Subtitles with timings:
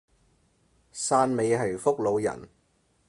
[0.91, 2.49] 汕尾人係福佬人